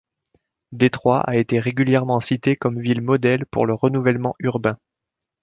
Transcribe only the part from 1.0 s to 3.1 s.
a été régulièrement citée comme ville